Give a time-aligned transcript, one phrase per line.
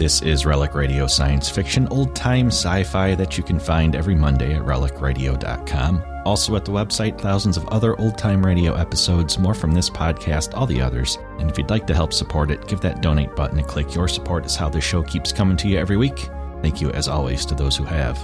[0.00, 4.14] This is Relic Radio science fiction, old time sci fi that you can find every
[4.14, 6.22] Monday at relicradio.com.
[6.24, 10.56] Also at the website, thousands of other old time radio episodes, more from this podcast,
[10.56, 11.18] all the others.
[11.38, 14.08] And if you'd like to help support it, give that donate button a click your
[14.08, 16.30] support is how the show keeps coming to you every week.
[16.62, 18.18] Thank you, as always, to those who have.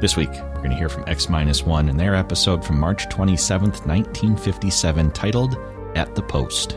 [0.00, 3.86] This week, we're going to hear from X 1 in their episode from March 27th,
[3.86, 5.56] 1957, titled
[5.94, 6.76] At the Post.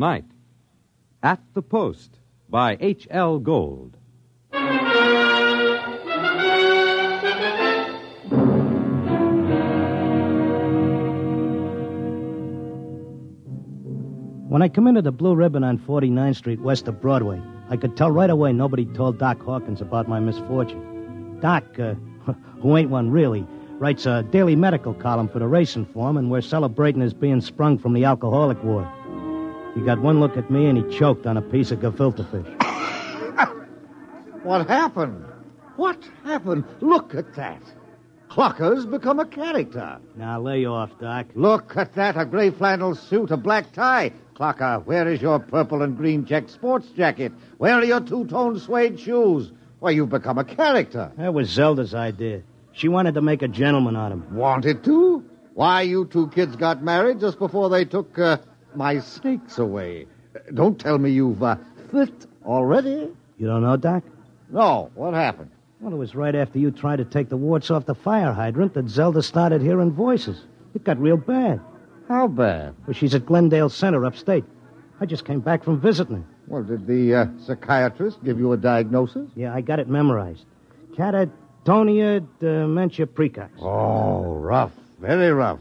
[0.00, 0.24] Tonight,
[1.22, 3.38] At the Post by H.L.
[3.38, 3.98] Gold.
[14.48, 17.94] When I come into the Blue Ribbon on 49th Street west of Broadway, I could
[17.94, 21.38] tell right away nobody told Doc Hawkins about my misfortune.
[21.42, 21.92] Doc, uh,
[22.62, 23.46] who ain't one really,
[23.78, 27.76] writes a daily medical column for the Racing Form, and we're celebrating his being sprung
[27.76, 28.88] from the alcoholic ward.
[29.74, 32.46] He got one look at me and he choked on a piece of gefilte fish.
[34.42, 35.26] What happened?
[35.76, 36.64] What happened?
[36.80, 37.62] Look at that.
[38.30, 39.98] Clocker's become a character.
[40.16, 41.26] Now lay off, Doc.
[41.34, 42.16] Look at that.
[42.16, 44.12] A gray flannel suit, a black tie.
[44.34, 47.32] Clocker, where is your purple and green check sports jacket?
[47.58, 49.52] Where are your two-tone suede shoes?
[49.80, 51.12] Why, you've become a character.
[51.18, 52.42] That was Zelda's idea.
[52.72, 54.36] She wanted to make a gentleman out of him.
[54.36, 55.24] Wanted to?
[55.54, 58.38] Why, you two kids got married just before they took uh,
[58.76, 60.06] my snakes away.
[60.54, 61.56] Don't tell me you've uh,
[61.90, 63.08] flipped already.
[63.38, 64.04] You don't know, Doc?
[64.50, 64.90] No.
[64.94, 65.50] What happened?
[65.80, 68.74] Well, it was right after you tried to take the warts off the fire hydrant
[68.74, 70.44] that Zelda started hearing voices.
[70.74, 71.60] It got real bad.
[72.08, 72.74] How bad?
[72.86, 74.44] Well, she's at Glendale Center upstate.
[75.00, 76.24] I just came back from visiting her.
[76.48, 79.30] Well, did the uh, psychiatrist give you a diagnosis?
[79.36, 80.44] Yeah, I got it memorized.
[80.96, 83.50] Catatonia dementia praecox.
[83.60, 84.72] Oh, rough.
[85.00, 85.60] Very rough.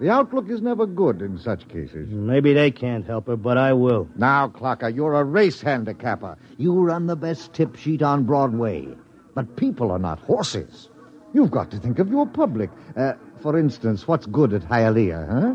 [0.00, 2.08] The outlook is never good in such cases.
[2.10, 4.08] Maybe they can't help her, but I will.
[4.16, 6.38] Now, Clocker, you're a race handicapper.
[6.56, 8.88] You run the best tip sheet on Broadway.
[9.34, 10.88] But people are not horses.
[11.34, 12.70] You've got to think of your public.
[12.96, 13.12] Uh,
[13.42, 15.54] for instance, what's good at Hialeah, huh?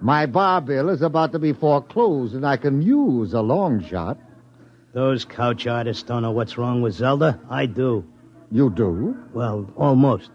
[0.00, 4.16] My bar bill is about to be foreclosed, and I can use a long shot.
[4.94, 7.38] Those couch artists don't know what's wrong with Zelda.
[7.50, 8.04] I do.
[8.50, 9.16] You do?
[9.34, 10.30] Well, almost.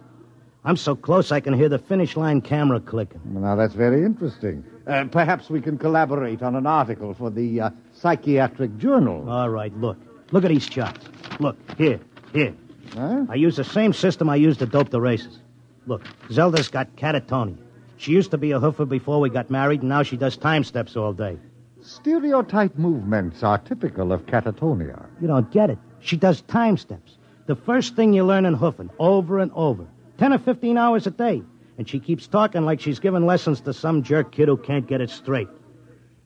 [0.67, 3.21] I'm so close I can hear the finish line camera clicking.
[3.23, 4.65] Now, that's very interesting.
[4.85, 9.29] Uh, perhaps we can collaborate on an article for the uh, Psychiatric Journal.
[9.29, 9.97] All right, look.
[10.31, 11.05] Look at these charts.
[11.39, 12.01] Look, here,
[12.33, 12.53] here.
[12.93, 13.27] Huh?
[13.29, 15.39] I use the same system I used to dope the races.
[15.85, 17.57] Look, Zelda's got catatonia.
[17.95, 20.65] She used to be a hoofer before we got married, and now she does time
[20.65, 21.37] steps all day.
[21.81, 25.05] Stereotype movements are typical of catatonia.
[25.21, 25.77] You don't get it.
[26.01, 27.15] She does time steps.
[27.45, 29.87] The first thing you learn in hoofing, over and over.
[30.17, 31.43] Ten or fifteen hours a day.
[31.77, 35.01] And she keeps talking like she's giving lessons to some jerk kid who can't get
[35.01, 35.47] it straight.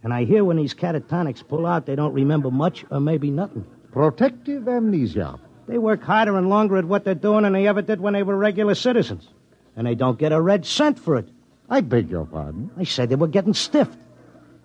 [0.03, 3.65] And I hear when these catatonics pull out, they don't remember much or maybe nothing.
[3.91, 5.39] Protective amnesia.
[5.67, 8.23] They work harder and longer at what they're doing than they ever did when they
[8.23, 9.27] were regular citizens.
[9.75, 11.29] And they don't get a red cent for it.
[11.69, 12.71] I beg your pardon.
[12.77, 13.97] I said they were getting stiffed.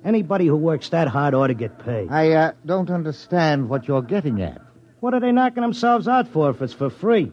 [0.05, 2.11] Anybody who works that hard ought to get paid.
[2.11, 4.63] I uh, don't understand what you're getting at.
[5.01, 7.33] What are they knocking themselves out for if it's for free?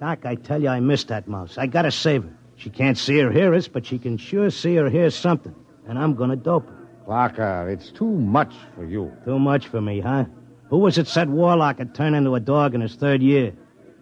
[0.00, 1.58] Doc, I tell you, I miss that mouse.
[1.58, 2.30] I gotta save her.
[2.56, 5.54] She can't see or hear us, but she can sure see or hear something.
[5.88, 6.88] And I'm gonna dope her.
[7.06, 9.12] Clocker, it's too much for you.
[9.24, 10.26] Too much for me, huh?
[10.70, 13.54] Who was it said Warlock had turned into a dog in his third year?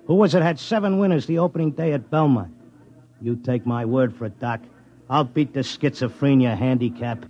[0.07, 2.53] Who was it had seven winners the opening day at Belmont?
[3.21, 4.61] You take my word for it, Doc.
[5.09, 7.25] I'll beat the schizophrenia handicap.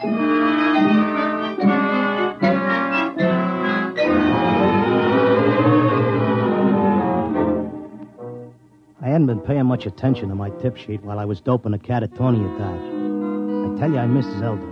[9.16, 12.58] Hadn't been paying much attention to my tip sheet while I was doping a Catatonia
[12.58, 13.72] dodge.
[13.72, 14.62] I tell you, I missed Zelda.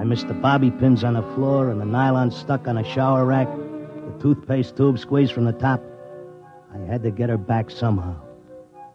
[0.00, 3.24] I missed the bobby pins on the floor and the nylon stuck on a shower
[3.24, 5.80] rack, the toothpaste tube squeezed from the top.
[6.74, 8.16] I had to get her back somehow.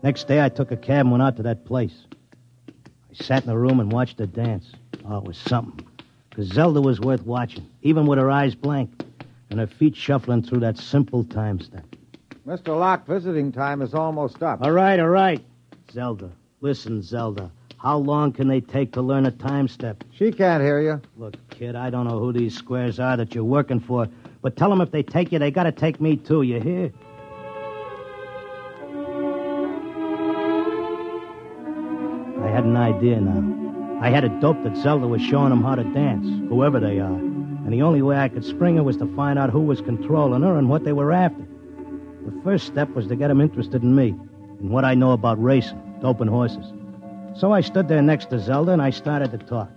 [0.04, 1.96] Next day, I took a cab and went out to that place.
[2.68, 4.70] I sat in the room and watched her dance.
[5.06, 5.88] Oh, it was something.
[6.30, 9.02] Because Zelda was worth watching, even with her eyes blank
[9.50, 11.86] and her feet shuffling through that simple time step.
[12.46, 12.78] Mr.
[12.78, 14.62] Locke, visiting time is almost up.
[14.62, 15.42] All right, all right.
[15.92, 16.30] Zelda,
[16.60, 17.50] listen, Zelda.
[17.78, 20.04] How long can they take to learn a time step?
[20.12, 21.02] She can't hear you.
[21.18, 24.08] Look, kid, I don't know who these squares are that you're working for,
[24.42, 26.92] but tell them if they take you, they gotta take me too, you hear?
[32.42, 34.00] I had an idea now.
[34.02, 37.16] I had a dope that Zelda was showing them how to dance, whoever they are.
[37.16, 40.42] And the only way I could spring her was to find out who was controlling
[40.42, 41.46] her and what they were after.
[42.44, 44.10] The first step was to get him interested in me,
[44.60, 46.74] and what I know about racing, doping horses.
[47.38, 49.70] So I stood there next to Zelda and I started to talk.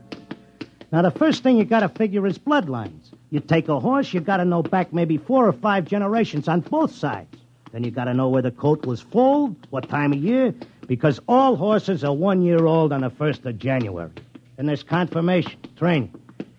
[0.90, 3.12] Now, the first thing you gotta figure is bloodlines.
[3.30, 6.92] You take a horse, you gotta know back maybe four or five generations on both
[6.92, 7.36] sides.
[7.70, 10.52] Then you gotta know where the coat was foaled, what time of year,
[10.88, 14.10] because all horses are one year old on the 1st of January.
[14.56, 16.12] Then there's confirmation, training.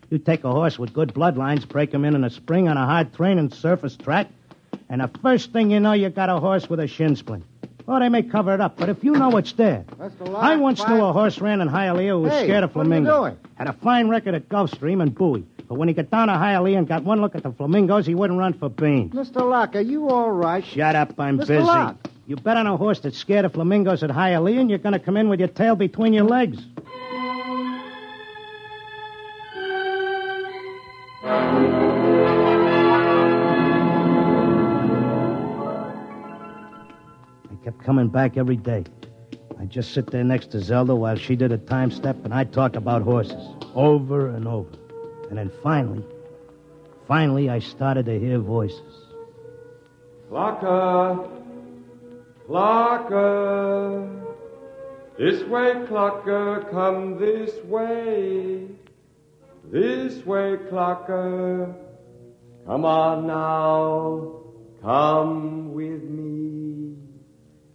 [0.09, 2.85] You take a horse with good bloodlines, break him in in a spring on a
[2.85, 4.29] hard training surface track,
[4.89, 7.43] and the first thing you know, you got a horse with a shin splint.
[7.89, 9.85] Oh, they may cover it up, but if you know it's there.
[10.35, 10.97] I once fine.
[10.97, 13.15] knew a horse ran in Hialeah who was Hey, scared of what are you flamingos.
[13.17, 13.37] doing?
[13.55, 15.45] Had a fine record at Gulfstream and Bowie.
[15.69, 18.13] But when he got down to Hialeah and got one look at the flamingos, he
[18.13, 19.13] wouldn't run for beans.
[19.13, 19.49] Mr.
[19.49, 20.65] Locke, are you all right?
[20.65, 21.47] Shut up, I'm Mr.
[21.47, 21.61] busy.
[21.63, 21.95] Locke.
[22.25, 24.99] You bet on a horse that's scared of flamingos at Hialeah, and you're going to
[24.99, 26.57] come in with your tail between your legs.
[37.87, 38.83] Coming back every day.
[39.57, 42.51] I'd just sit there next to Zelda while she did a time step, and I'd
[42.51, 43.41] talk about horses
[43.75, 44.69] over and over.
[45.29, 46.03] And then finally,
[47.07, 48.81] finally, I started to hear voices.
[50.29, 51.29] Clocker!
[52.49, 54.25] Clocker!
[55.17, 58.67] This way, Clocker, come this way.
[59.71, 61.73] This way, Clocker.
[62.65, 64.41] Come on now.
[64.81, 65.66] Come.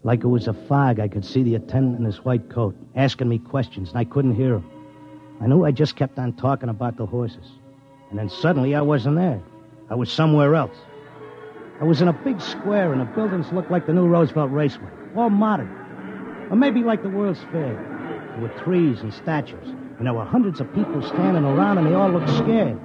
[0.04, 3.28] Like it was a fog, I could see the attendant in his white coat asking
[3.28, 4.68] me questions, and I couldn't hear him.
[5.40, 7.46] I knew I just kept on talking about the horses.
[8.10, 9.40] And then suddenly I wasn't there.
[9.90, 10.76] I was somewhere else.
[11.80, 14.90] I was in a big square, and the buildings looked like the new Roosevelt Raceway,
[15.16, 15.68] all modern.
[16.50, 17.74] Or maybe like the World's Fair.
[18.32, 19.68] There were trees and statues,
[19.98, 22.78] and there were hundreds of people standing around, and they all looked scared.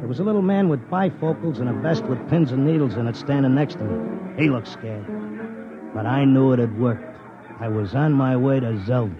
[0.00, 3.06] There was a little man with bifocals and a vest with pins and needles in
[3.06, 4.42] it standing next to me.
[4.42, 5.25] He looked scared.
[5.96, 7.18] But I knew it had worked.
[7.58, 9.16] I was on my way to Zelda.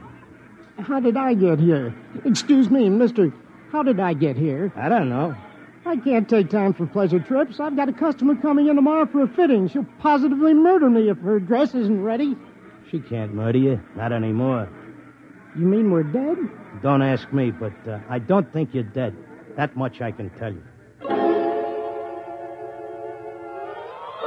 [0.79, 1.95] How did I get here?
[2.27, 3.33] Excuse me, mister.
[3.73, 4.71] How did I get here?
[4.77, 5.35] I don't know.
[5.87, 7.61] I can't take time for pleasure trips.
[7.61, 9.71] I've got a customer coming in tomorrow for a fitting.
[9.71, 12.37] She'll positively murder me if her dress isn't ready.
[12.91, 13.81] She can't murder you.
[13.97, 14.69] Not anymore.
[15.59, 16.37] You mean we're dead?
[16.83, 19.17] Don't ask me, but uh, I don't think you're dead.
[19.57, 20.63] That much I can tell you.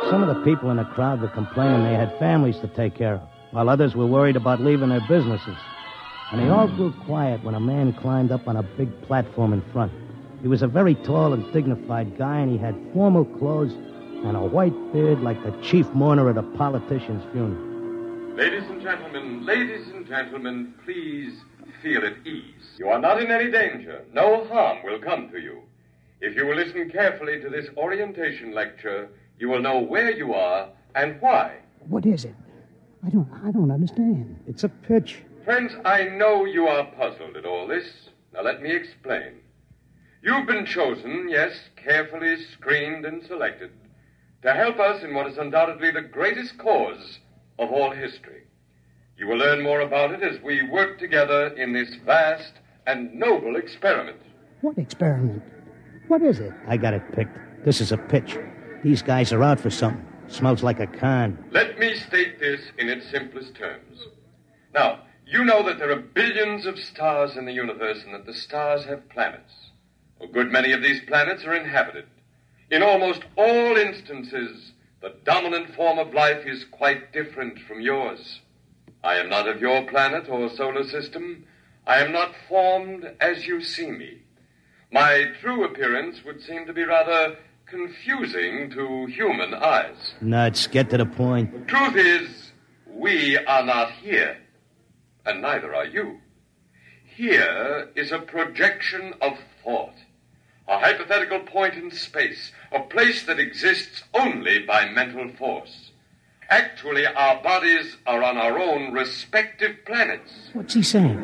[0.09, 3.15] Some of the people in the crowd were complaining they had families to take care
[3.15, 5.55] of, while others were worried about leaving their businesses.
[6.31, 9.61] And they all grew quiet when a man climbed up on a big platform in
[9.71, 9.91] front.
[10.41, 13.73] He was a very tall and dignified guy, and he had formal clothes
[14.25, 18.35] and a white beard like the chief mourner at a politician's funeral.
[18.35, 21.39] Ladies and gentlemen, ladies and gentlemen, please
[21.83, 22.77] feel at ease.
[22.79, 24.03] You are not in any danger.
[24.11, 25.61] No harm will come to you.
[26.19, 30.69] If you will listen carefully to this orientation lecture, you will know where you are
[30.95, 31.57] and why.
[31.87, 32.35] What is it?
[33.05, 34.37] I don't I don't understand.
[34.47, 35.23] It's a pitch.
[35.45, 37.87] Friends, I know you are puzzled at all this.
[38.33, 39.39] Now let me explain.
[40.21, 43.71] You've been chosen, yes, carefully screened and selected,
[44.43, 47.19] to help us in what is undoubtedly the greatest cause
[47.57, 48.43] of all history.
[49.17, 52.53] You will learn more about it as we work together in this vast
[52.85, 54.19] and noble experiment.
[54.61, 55.41] What experiment?
[56.09, 56.51] What is it?
[56.67, 57.37] I got it picked.
[57.63, 58.37] This is a pitch.
[58.83, 60.05] These guys are out for something.
[60.27, 61.43] Smells like a con.
[61.51, 64.07] Let me state this in its simplest terms.
[64.73, 68.33] Now, you know that there are billions of stars in the universe and that the
[68.33, 69.53] stars have planets.
[70.21, 72.05] A good many of these planets are inhabited.
[72.71, 74.71] In almost all instances,
[75.01, 78.41] the dominant form of life is quite different from yours.
[79.03, 81.45] I am not of your planet or solar system.
[81.85, 84.21] I am not formed as you see me.
[84.91, 87.37] My true appearance would seem to be rather
[87.69, 90.13] confusing to human eyes.
[90.21, 91.67] Nuts, get to the point.
[91.67, 92.51] Truth is,
[92.87, 94.37] we are not here,
[95.25, 96.19] and neither are you.
[97.15, 99.33] Here is a projection of
[99.63, 99.95] thought,
[100.67, 105.91] a hypothetical point in space, a place that exists only by mental force.
[106.49, 110.31] Actually, our bodies are on our own respective planets.
[110.53, 111.19] What's he saying?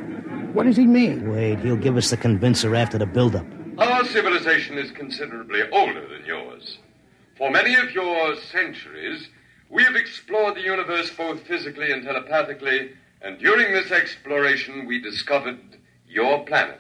[0.53, 1.31] What does he mean?
[1.31, 3.45] Wait, he'll give us the convincer after the build-up.
[3.77, 6.77] Our civilization is considerably older than yours.
[7.37, 9.27] For many of your centuries,
[9.69, 12.91] we have explored the universe both physically and telepathically,
[13.21, 15.59] and during this exploration, we discovered
[16.07, 16.79] your planet.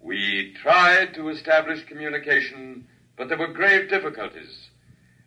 [0.00, 4.68] We tried to establish communication, but there were grave difficulties.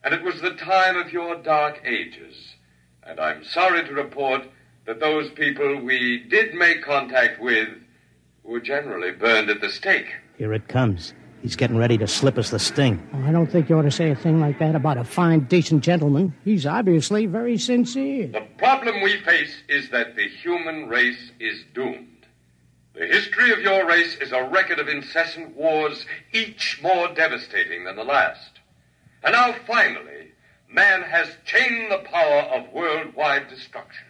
[0.05, 2.55] And it was the time of your dark ages.
[3.03, 4.43] And I'm sorry to report
[4.85, 7.67] that those people we did make contact with
[8.43, 10.13] were generally burned at the stake.
[10.37, 11.13] Here it comes.
[11.41, 13.07] He's getting ready to slip us the sting.
[13.13, 15.41] Oh, I don't think you ought to say a thing like that about a fine,
[15.41, 16.33] decent gentleman.
[16.43, 18.27] He's obviously very sincere.
[18.27, 22.25] The problem we face is that the human race is doomed.
[22.93, 27.95] The history of your race is a record of incessant wars, each more devastating than
[27.95, 28.59] the last.
[29.23, 30.31] And now, finally,
[30.71, 34.07] man has chained the power of worldwide destruction.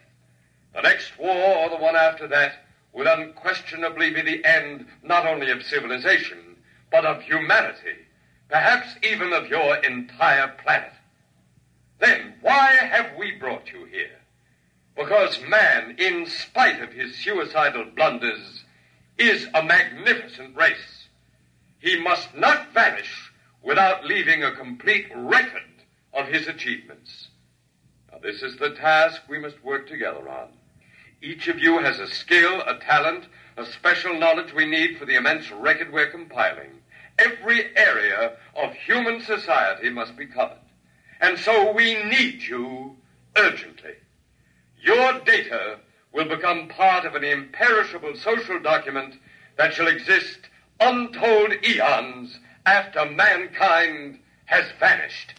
[0.73, 2.66] The next war, or the one after that,
[2.97, 6.57] will unquestionably be the end not only of civilization,
[6.91, 7.95] but of humanity,
[8.49, 10.93] perhaps even of your entire planet.
[11.99, 14.17] Then why have we brought you here?
[14.95, 18.63] Because man, in spite of his suicidal blunders,
[19.19, 21.07] is a magnificent race.
[21.79, 25.61] He must not vanish without leaving a complete record
[26.13, 27.27] of his achievements.
[28.11, 30.49] Now, this is the task we must work together on.
[31.21, 33.25] Each of you has a skill, a talent,
[33.57, 36.81] a special knowledge we need for the immense record we're compiling.
[37.17, 40.59] Every area of human society must be covered.
[41.19, 42.95] And so we need you
[43.35, 43.95] urgently.
[44.79, 45.79] Your data
[46.13, 49.15] will become part of an imperishable social document
[49.57, 50.39] that shall exist
[50.79, 55.33] untold eons after mankind has vanished.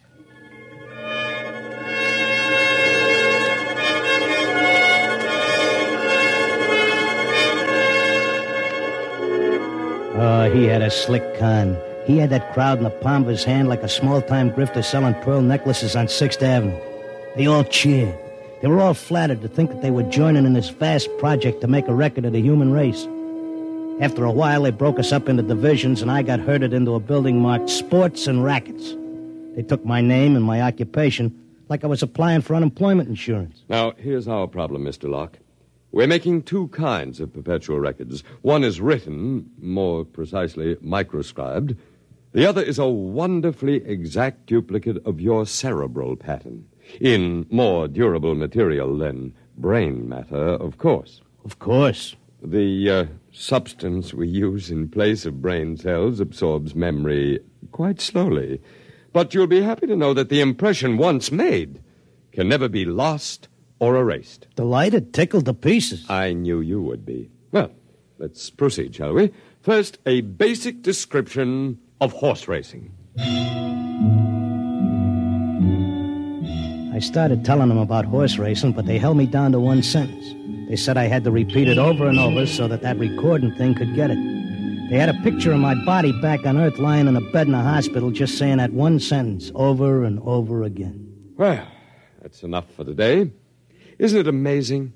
[10.21, 11.79] Oh, he had a slick con.
[12.05, 15.15] He had that crowd in the palm of his hand like a small-time grifter selling
[15.23, 16.77] pearl necklaces on 6th Avenue.
[17.37, 18.19] They all cheered.
[18.61, 21.69] They were all flattered to think that they were joining in this vast project to
[21.69, 23.07] make a record of the human race.
[24.01, 27.01] After a while, they broke us up into divisions, and I got herded into a
[27.01, 28.97] building marked Sports and Rackets.
[29.55, 31.33] They took my name and my occupation
[31.69, 33.63] like I was applying for unemployment insurance.
[33.69, 35.09] Now, here's our problem, Mr.
[35.09, 35.39] Locke.
[35.91, 38.23] We're making two kinds of perpetual records.
[38.43, 41.77] One is written, more precisely, microscribed.
[42.33, 46.67] The other is a wonderfully exact duplicate of your cerebral pattern,
[47.01, 51.23] in more durable material than brain matter, of course.
[51.45, 52.17] Of course.
[52.43, 57.41] The uh, substance we use in place of brain cells absorbs memory
[57.73, 58.61] quite slowly.
[59.13, 61.83] But you'll be happy to know that the impression once made
[62.31, 63.49] can never be lost
[63.81, 64.47] or erased.
[64.57, 66.05] Delighted, tickled to pieces.
[66.09, 67.31] I knew you would be.
[67.53, 67.71] Well,
[68.19, 69.33] let's proceed, shall we?
[69.63, 72.93] First, a basic description of horse racing.
[76.95, 80.35] I started telling them about horse racing, but they held me down to one sentence.
[80.69, 83.75] They said I had to repeat it over and over so that that recording thing
[83.75, 84.19] could get it.
[84.91, 87.55] They had a picture of my body back on Earth lying in a bed in
[87.55, 91.33] a hospital just saying that one sentence over and over again.
[91.37, 91.67] Well,
[92.21, 93.31] that's enough for today.
[93.99, 94.93] Isn't it amazing?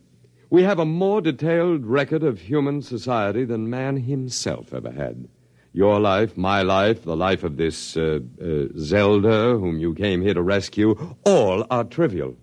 [0.49, 5.29] We have a more detailed record of human society than man himself ever had.
[5.73, 10.35] Your life, my life, the life of this uh, uh, Zelda, whom you came here
[10.35, 12.37] to rescue, all are trivial,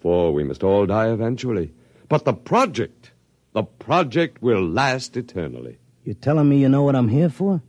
[0.00, 1.72] for we must all die eventually.
[2.08, 3.12] But the project,
[3.52, 5.78] the project will last eternally.
[6.04, 7.62] You're telling me you know what I'm here for?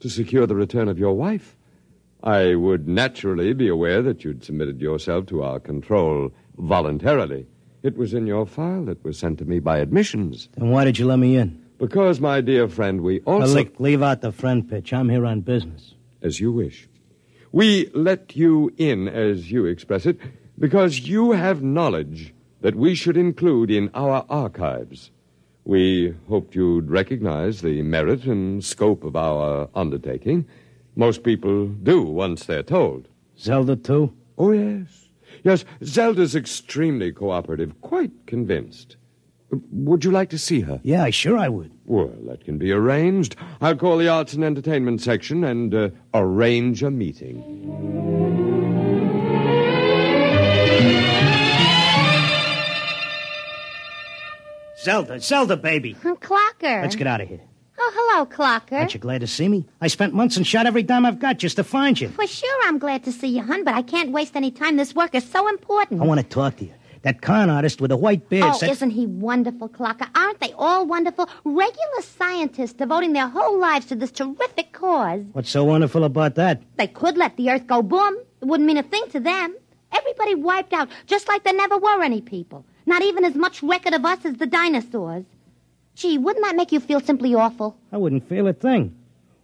[0.00, 1.56] To secure the return of your wife?
[2.22, 7.46] I would naturally be aware that you'd submitted yourself to our control voluntarily.
[7.86, 10.48] It was in your file that was sent to me by admissions.
[10.56, 11.64] Then why did you let me in?
[11.78, 13.46] Because, my dear friend, we also.
[13.46, 14.92] Now, look, leave out the friend pitch.
[14.92, 15.94] I'm here on business.
[16.20, 16.88] As you wish.
[17.52, 20.18] We let you in, as you express it,
[20.58, 25.12] because you have knowledge that we should include in our archives.
[25.64, 30.44] We hoped you'd recognize the merit and scope of our undertaking.
[30.96, 33.06] Most people do once they're told.
[33.38, 34.12] Zelda, too?
[34.36, 35.05] Oh, yes.
[35.42, 38.96] Yes, Zelda's extremely cooperative, quite convinced.
[39.70, 40.80] Would you like to see her?
[40.82, 41.70] Yeah, sure I would.
[41.84, 43.36] Well, that can be arranged.
[43.60, 47.42] I'll call the Arts and Entertainment section and uh, arrange a meeting.
[54.78, 55.94] Zelda, Zelda, baby.
[55.94, 56.82] Clocker.
[56.82, 57.40] Let's get out of here.
[57.88, 58.72] Oh, hello, Clocker.
[58.80, 59.64] Aren't you glad to see me?
[59.80, 62.08] I spent months and shot every dime I've got just to find you.
[62.08, 64.76] For sure, I'm glad to see you, hun, but I can't waste any time.
[64.76, 66.02] This work is so important.
[66.02, 66.74] I want to talk to you.
[67.02, 68.70] That con artist with the white beard Oh, said...
[68.70, 70.08] isn't he wonderful, Clocker?
[70.16, 71.28] Aren't they all wonderful?
[71.44, 75.22] Regular scientists devoting their whole lives to this terrific cause.
[75.32, 76.62] What's so wonderful about that?
[76.78, 78.16] They could let the Earth go boom.
[78.42, 79.54] It wouldn't mean a thing to them.
[79.92, 82.64] Everybody wiped out, just like there never were any people.
[82.84, 85.24] Not even as much record of us as the dinosaurs.
[85.96, 87.74] Gee, wouldn't that make you feel simply awful?
[87.90, 88.94] I wouldn't feel a thing.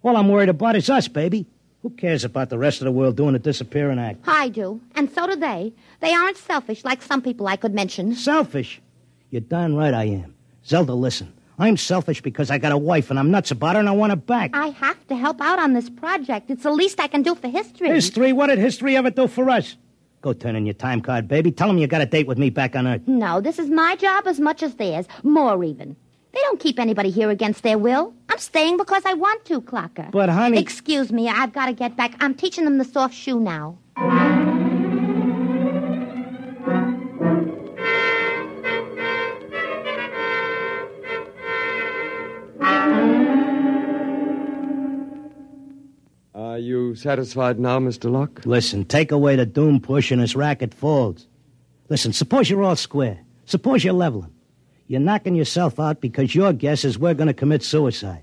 [0.03, 1.47] All I'm worried about is us, baby.
[1.81, 4.29] Who cares about the rest of the world doing a disappearing act?
[4.29, 5.73] I do, and so do they.
[6.01, 8.15] They aren't selfish like some people I could mention.
[8.15, 8.83] Selfish?
[9.31, 10.35] You're darn right I am.
[10.67, 11.33] Zelda, listen.
[11.59, 14.13] I'm selfish because I got a wife and I'm nuts about her and I want
[14.13, 14.51] her back.
[14.53, 16.51] I have to help out on this project.
[16.51, 17.89] It's the least I can do for history.
[17.89, 18.33] History?
[18.35, 19.77] What did history ever do for us?
[20.21, 21.51] Go turn in your time card, baby.
[21.51, 23.03] Tell them you got a date with me back on Earth.
[23.07, 25.07] No, this is my job as much as theirs.
[25.23, 25.97] More even.
[26.33, 28.15] They don't keep anybody here against their will.
[28.29, 30.11] I'm staying because I want to, Clocker.
[30.11, 32.15] But, honey- Excuse me, I've got to get back.
[32.21, 33.79] I'm teaching them the soft shoe now.
[46.35, 48.11] Are you satisfied now, Mr.
[48.11, 48.43] Locke?
[48.47, 51.27] Listen, take away the doom push and his racket folds.
[51.89, 53.21] Listen, suppose you're all square.
[53.45, 54.33] Suppose you're leveling.
[54.93, 58.23] You're knocking yourself out because your guess is we're going to commit suicide.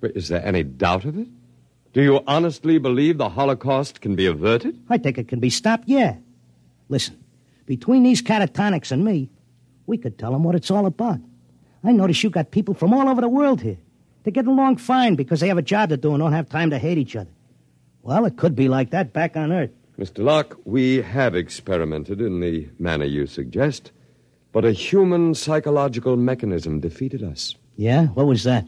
[0.00, 1.28] But is there any doubt of it?
[1.92, 4.82] Do you honestly believe the Holocaust can be averted?
[4.90, 6.16] I think it can be stopped, yeah.
[6.88, 7.22] Listen,
[7.66, 9.30] between these catatonics and me,
[9.86, 11.20] we could tell them what it's all about.
[11.84, 13.78] I notice you got people from all over the world here.
[14.24, 16.70] They get along fine because they have a job to do and don't have time
[16.70, 17.30] to hate each other.
[18.02, 19.70] Well, it could be like that back on Earth.
[19.96, 20.24] Mr.
[20.24, 23.92] Locke, we have experimented in the manner you suggest,
[24.52, 28.06] but a human psychological mechanism defeated us Yeah?
[28.08, 28.66] What was that?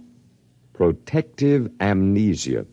[0.80, 2.64] protective amnesia.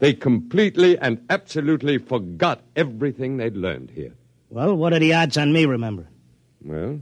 [0.00, 4.12] They completely and absolutely forgot everything they'd learned here.
[4.50, 6.10] Well, what are the odds on me remembering?
[6.62, 7.00] Well,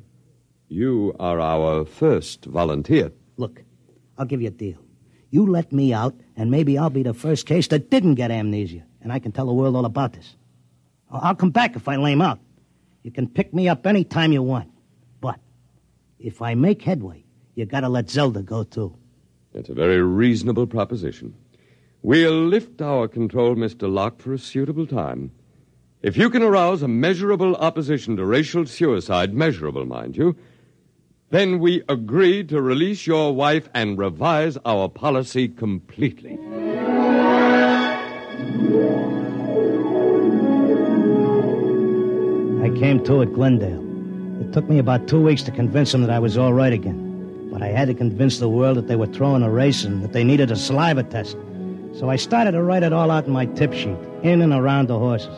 [0.69, 3.11] you are our first volunteer.
[3.37, 3.65] Look,
[4.17, 4.79] I'll give you a deal.
[5.31, 8.85] You let me out, and maybe I'll be the first case that didn't get amnesia,
[9.03, 10.37] and I can tell the world all about this.
[11.11, 12.39] I'll come back if I lame out.
[13.03, 14.71] You can pick me up any time you want.
[16.19, 17.25] If I make headway,
[17.55, 18.97] you gotta let Zelda go, too.
[19.53, 21.35] That's a very reasonable proposition.
[22.03, 23.93] We'll lift our control, Mr.
[23.93, 25.33] Locke, for a suitable time.
[26.03, 30.37] If you can arouse a measurable opposition to racial suicide, measurable, mind you,
[31.31, 36.39] then we agree to release your wife and revise our policy completely.
[42.63, 43.86] I came to at Glendale.
[44.57, 47.51] Took me about two weeks to convince them that I was all right again.
[47.53, 50.15] But I had to convince the world that they were throwing a race and that
[50.15, 51.37] they needed a saliva test.
[51.93, 54.89] So I started to write it all out in my tip sheet, in and around
[54.89, 55.37] the horses.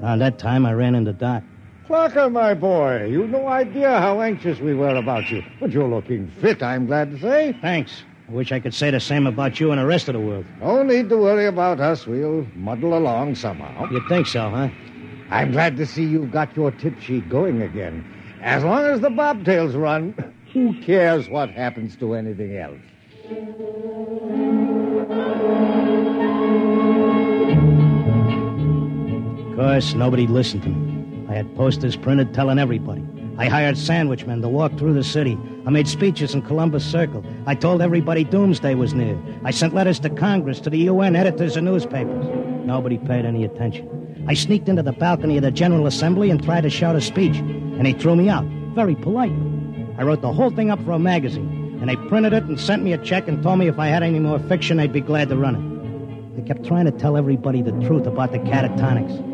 [0.00, 1.42] Around that time, I ran into Doc.
[1.86, 5.44] Clocker, my boy, you've no idea how anxious we were about you.
[5.60, 7.54] But you're looking fit, I'm glad to say.
[7.60, 8.02] Thanks.
[8.30, 10.46] I wish I could say the same about you and the rest of the world.
[10.62, 12.06] No need to worry about us.
[12.06, 13.90] We'll muddle along somehow.
[13.90, 14.70] You think so, huh?
[15.28, 18.14] I'm glad to see you've got your tip sheet going again.
[18.42, 20.14] As long as the bobtails run,
[20.52, 22.78] who cares what happens to anything else?
[29.48, 31.26] Of course, nobody listened to me.
[31.28, 33.04] I had posters printed telling everybody.
[33.38, 35.36] I hired sandwich men to walk through the city.
[35.66, 37.24] I made speeches in Columbus Circle.
[37.46, 39.18] I told everybody doomsday was near.
[39.44, 42.26] I sent letters to Congress, to the UN, editors of newspapers.
[42.64, 44.24] Nobody paid any attention.
[44.28, 47.36] I sneaked into the balcony of the General Assembly and tried to shout a speech,
[47.78, 49.86] and he threw me out, very politely.
[49.96, 52.82] I wrote the whole thing up for a magazine, and they printed it and sent
[52.82, 55.28] me a check and told me if I had any more fiction, they'd be glad
[55.28, 56.36] to run it.
[56.36, 59.24] They kept trying to tell everybody the truth about the catatonics.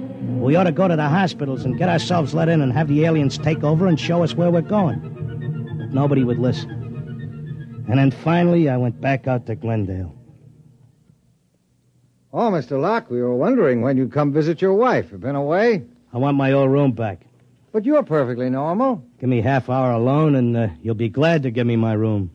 [0.41, 3.05] We ought to go to the hospitals and get ourselves let in and have the
[3.05, 5.01] aliens take over and show us where we're going.
[5.79, 6.71] But nobody would listen.
[7.89, 10.15] And then finally, I went back out to Glendale.
[12.33, 12.81] Oh, Mr.
[12.81, 15.13] Locke, we were wondering when you'd come visit your wife.
[15.13, 15.85] You've been away?
[16.13, 17.27] I want my old room back.
[17.75, 19.05] But you're perfectly normal.
[19.19, 21.93] Give me half an hour alone, and uh, you'll be glad to give me my
[21.95, 22.31] room.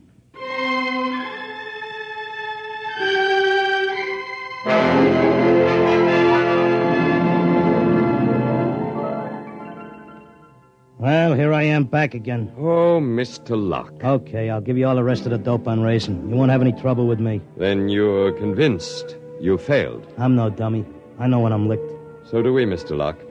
[10.97, 12.51] Well, here I am back again.
[12.57, 13.51] Oh, Mr.
[13.51, 14.03] Locke.
[14.03, 16.29] Okay, I'll give you all the rest of the dope on racing.
[16.29, 17.39] You won't have any trouble with me.
[17.55, 20.05] Then you're convinced you failed.
[20.17, 20.85] I'm no dummy.
[21.17, 21.93] I know when I'm licked.
[22.29, 22.97] So do we, Mr.
[22.97, 23.28] Locke.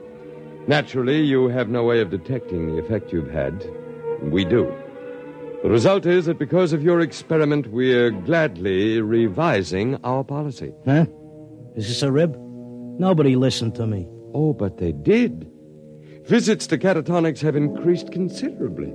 [0.68, 3.66] Naturally, you have no way of detecting the effect you've had.
[4.20, 4.70] We do.
[5.62, 10.74] The result is that because of your experiment, we're gladly revising our policy.
[10.84, 11.06] Huh?
[11.74, 12.36] Is this a rib?
[13.00, 14.06] Nobody listened to me.
[14.34, 15.50] Oh, but they did.
[16.26, 18.88] Visits to catatonics have increased considerably.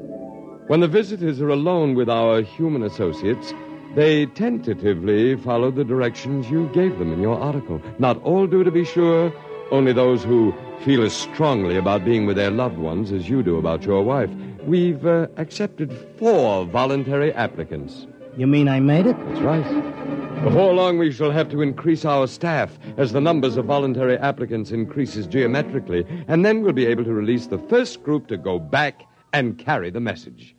[0.67, 3.51] When the visitors are alone with our human associates,
[3.95, 7.81] they tentatively follow the directions you gave them in your article.
[7.97, 9.33] Not all do, to be sure,
[9.71, 13.57] only those who feel as strongly about being with their loved ones as you do
[13.57, 14.29] about your wife.
[14.65, 18.07] We've uh, accepted four voluntary applicants.
[18.37, 19.17] You mean I made it?
[19.27, 20.43] That's right.
[20.43, 24.71] Before long, we shall have to increase our staff as the numbers of voluntary applicants
[24.71, 29.03] increases geometrically, and then we'll be able to release the first group to go back
[29.31, 30.55] and carry the message.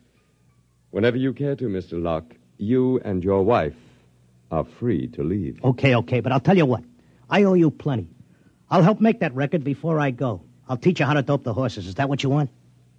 [0.91, 2.01] Whenever you care to, Mr.
[2.01, 3.75] Locke, you and your wife
[4.49, 5.63] are free to leave.
[5.63, 6.83] Okay, okay, but I'll tell you what.
[7.29, 8.14] I owe you plenty.
[8.69, 10.41] I'll help make that record before I go.
[10.67, 11.85] I'll teach you how to dope the horses.
[11.87, 12.49] Is that what you want?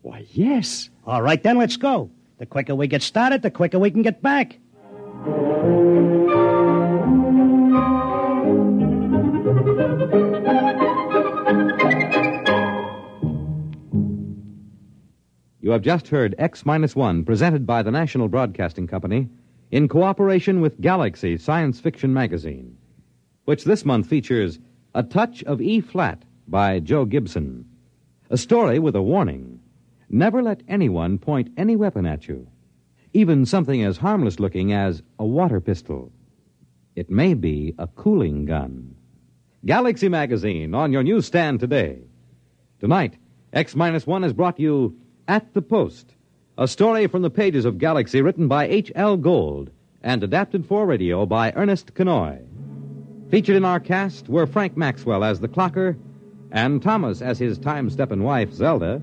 [0.02, 0.90] Why, yes.
[1.04, 2.10] All right, then let's go.
[2.38, 4.58] The quicker we get started, the quicker we can get back.
[15.60, 19.28] You have just heard X 1, presented by the National Broadcasting Company
[19.72, 22.78] in cooperation with Galaxy Science Fiction Magazine,
[23.46, 24.60] which this month features
[24.96, 27.66] A Touch of E Flat by Joe Gibson.
[28.30, 29.60] A story with a warning.
[30.08, 32.46] Never let anyone point any weapon at you,
[33.12, 36.10] even something as harmless looking as a water pistol.
[36.94, 38.96] It may be a cooling gun.
[39.66, 41.98] Galaxy Magazine on your newsstand today.
[42.80, 43.18] Tonight,
[43.52, 44.96] X 1 has brought you
[45.28, 46.14] At the Post,
[46.56, 49.18] a story from the pages of Galaxy written by H.L.
[49.18, 49.70] Gold
[50.02, 52.55] and adapted for radio by Ernest Kinoy.
[53.30, 55.96] Featured in our cast were Frank Maxwell as the clocker,
[56.52, 59.02] and Thomas as his time stepping wife, Zelda,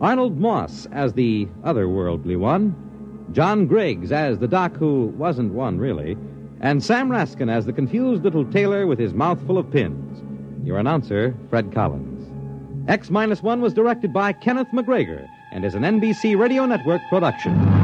[0.00, 2.74] Arnold Moss as the otherworldly one,
[3.32, 6.16] John Griggs as the doc who wasn't one really,
[6.62, 10.22] and Sam Raskin as the confused little tailor with his mouth full of pins.
[10.66, 12.30] Your announcer, Fred Collins.
[12.88, 17.77] X 1 was directed by Kenneth MacGregor and is an NBC Radio Network production.